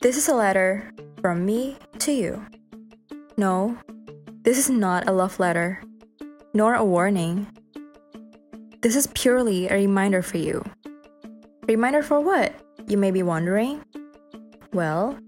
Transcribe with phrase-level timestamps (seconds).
[0.00, 2.46] This is a letter from me to you.
[3.36, 3.76] No,
[4.42, 5.82] this is not a love letter,
[6.54, 7.46] nor a warning.
[8.80, 10.64] This is purely a reminder for you.
[11.66, 12.54] Reminder for what?
[12.86, 13.84] You may be wondering.
[14.72, 15.18] Well,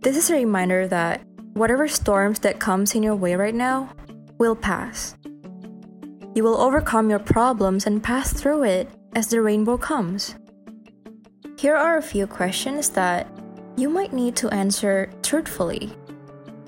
[0.00, 1.22] this is a reminder that
[1.54, 3.88] whatever storms that comes in your way right now
[4.38, 5.16] will pass.
[6.34, 10.34] You will overcome your problems and pass through it as the rainbow comes.
[11.64, 13.26] Here are a few questions that
[13.74, 15.96] you might need to answer truthfully.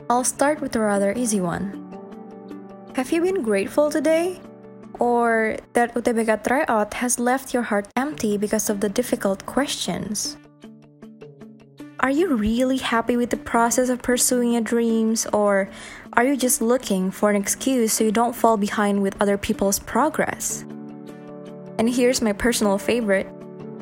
[0.09, 1.85] I'll start with a rather easy one.
[2.95, 4.41] Have you been grateful today?
[4.99, 10.39] Or that UTBK tryout has left your heart empty because of the difficult questions?
[12.01, 15.69] Are you really happy with the process of pursuing your dreams, or
[16.15, 19.79] are you just looking for an excuse so you don't fall behind with other people's
[19.79, 20.65] progress?
[21.77, 23.29] And here's my personal favorite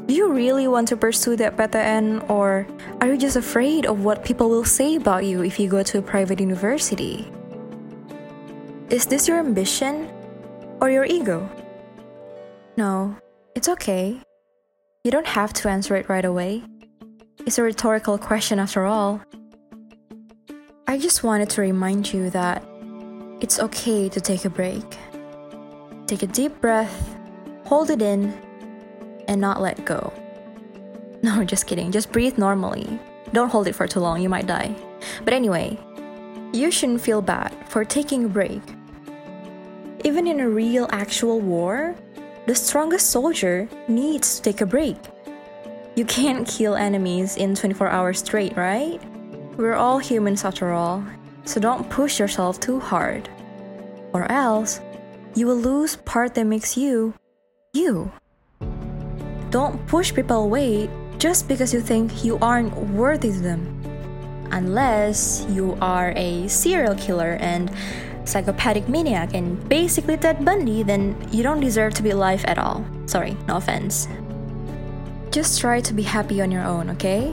[0.06, 2.66] do you really want to pursue that PTN or
[3.00, 5.98] are you just afraid of what people will say about you if you go to
[5.98, 7.30] a private university?
[8.90, 10.10] Is this your ambition
[10.80, 11.48] or your ego?
[12.76, 13.16] No,
[13.54, 14.20] it's okay.
[15.04, 16.62] You don't have to answer it right away.
[17.46, 19.22] It's a rhetorical question after all.
[20.86, 22.62] I just wanted to remind you that
[23.40, 24.84] it's okay to take a break.
[26.06, 27.16] Take a deep breath,
[27.64, 28.34] hold it in,
[29.28, 30.12] and not let go.
[31.24, 31.90] No, just kidding.
[31.90, 33.00] Just breathe normally.
[33.32, 34.76] Don't hold it for too long, you might die.
[35.24, 35.78] But anyway,
[36.52, 38.60] you shouldn't feel bad for taking a break.
[40.04, 41.94] Even in a real actual war,
[42.46, 44.98] the strongest soldier needs to take a break.
[45.96, 49.00] You can't kill enemies in 24 hours straight, right?
[49.56, 51.02] We're all humans after all,
[51.44, 53.30] so don't push yourself too hard.
[54.12, 54.80] Or else,
[55.34, 57.14] you will lose part that makes you,
[57.72, 58.12] you.
[59.54, 63.62] Don't push people away just because you think you aren't worthy to them.
[64.50, 67.70] Unless you are a serial killer and
[68.24, 72.84] psychopathic maniac and basically Ted Bundy, then you don't deserve to be alive at all.
[73.06, 74.08] Sorry, no offense.
[75.30, 77.32] Just try to be happy on your own, okay?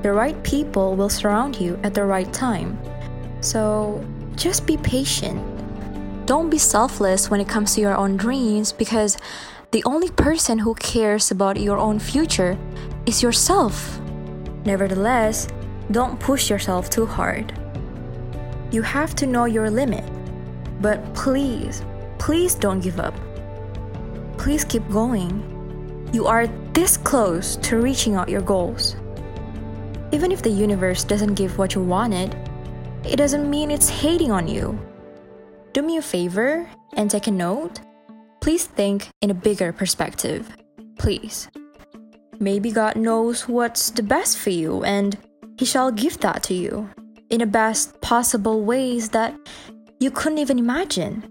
[0.00, 2.80] The right people will surround you at the right time.
[3.42, 4.02] So
[4.36, 5.36] just be patient.
[6.24, 9.18] Don't be selfless when it comes to your own dreams because
[9.72, 12.58] the only person who cares about your own future
[13.06, 13.98] is yourself.
[14.66, 15.48] Nevertheless,
[15.90, 17.58] don't push yourself too hard.
[18.70, 20.04] You have to know your limit.
[20.82, 21.82] But please,
[22.18, 23.14] please don't give up.
[24.36, 25.40] Please keep going.
[26.12, 28.96] You are this close to reaching out your goals.
[30.12, 32.36] Even if the universe doesn't give what you wanted,
[33.04, 34.78] it doesn't mean it's hating on you.
[35.72, 37.80] Do me a favor and take a note
[38.42, 40.50] please think in a bigger perspective.
[40.98, 41.48] Please.
[42.40, 45.16] Maybe God knows what's the best for you and
[45.56, 46.90] He shall give that to you
[47.30, 49.32] in the best possible ways that
[50.00, 51.22] you couldn't even imagine.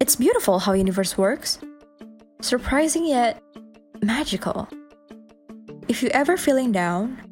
[0.00, 1.60] It's beautiful how universe works.
[2.42, 3.40] Surprising yet
[4.02, 4.66] magical.
[5.86, 7.22] If you're ever feeling down,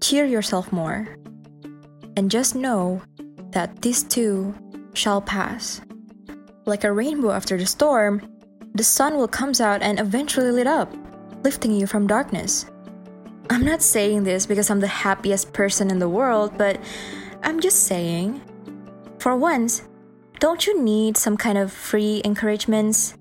[0.00, 1.08] cheer yourself more.
[2.16, 3.02] And just know
[3.50, 4.54] that this too
[4.94, 5.80] shall pass.
[6.68, 8.20] Like a rainbow after the storm,
[8.74, 10.92] the sun will come out and eventually lit up,
[11.42, 12.66] lifting you from darkness.
[13.48, 16.78] I'm not saying this because I'm the happiest person in the world, but
[17.42, 18.42] I'm just saying,
[19.18, 19.88] for once,
[20.40, 23.16] don't you need some kind of free encouragements?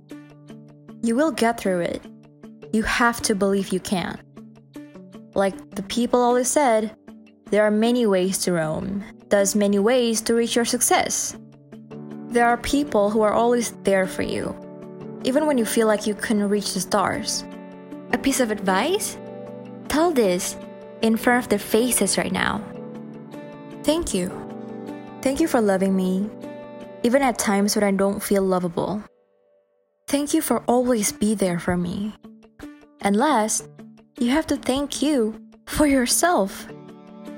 [1.01, 2.01] You will get through it.
[2.73, 4.19] You have to believe you can.
[5.35, 6.97] Like the people always said,
[7.45, 11.37] there are many ways to Rome, thus many ways to reach your success.
[12.37, 14.53] There are people who are always there for you,
[15.23, 17.43] even when you feel like you couldn't reach the stars.
[18.13, 19.17] A piece of advice?
[19.87, 20.55] Tell this
[21.01, 22.61] in front of their faces right now.
[23.81, 24.29] Thank you.
[25.23, 26.29] Thank you for loving me,
[27.01, 29.01] even at times when I don't feel lovable.
[30.07, 32.13] Thank you for always be there for me.
[33.01, 33.67] And last,
[34.19, 36.67] you have to thank you for yourself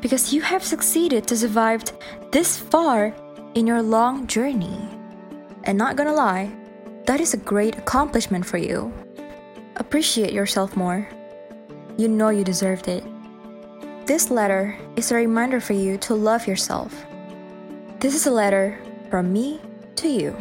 [0.01, 1.85] because you have succeeded to survive
[2.33, 3.15] this far
[3.55, 4.77] in your long journey.
[5.63, 6.51] And not gonna lie,
[7.05, 8.91] that is a great accomplishment for you.
[9.77, 11.07] Appreciate yourself more.
[11.97, 13.03] You know you deserved it.
[14.05, 16.93] This letter is a reminder for you to love yourself.
[17.99, 18.79] This is a letter
[19.09, 19.59] from me
[20.01, 20.33] to you.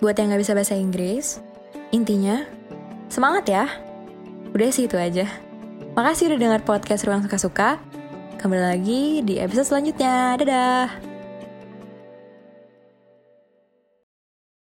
[0.00, 1.38] Buat yang gak bisa bahasa Inggris,
[1.94, 2.46] intinya,
[3.12, 3.64] semangat ya.
[4.50, 5.28] Udah sih itu aja.
[5.92, 7.76] Makasih udah dengar podcast Ruang Suka-Suka.
[8.40, 10.40] Kembali lagi di episode selanjutnya.
[10.40, 11.11] Dadah!